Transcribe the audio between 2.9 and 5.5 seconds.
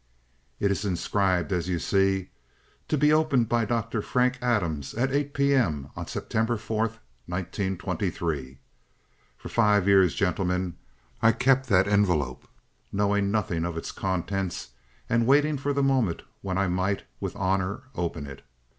be opened by Dr. Frank Adams at 8